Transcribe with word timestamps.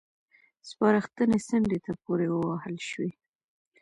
سپارښتنې 0.69 1.39
څنډې 1.47 1.77
ته 1.85 1.91
پورې 2.03 2.27
ووهل 2.31 2.75
شوې. 2.89 3.09